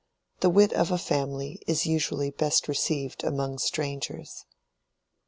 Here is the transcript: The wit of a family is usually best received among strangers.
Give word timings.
The 0.39 0.49
wit 0.49 0.73
of 0.73 0.89
a 0.89 0.97
family 0.97 1.61
is 1.67 1.85
usually 1.85 2.31
best 2.31 2.67
received 2.67 3.23
among 3.23 3.59
strangers. 3.59 4.45